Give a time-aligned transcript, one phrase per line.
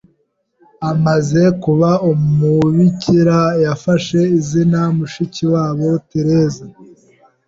[0.91, 6.65] Amaze kuba umubikira, yafashe izina Mushikiwabo Teresa.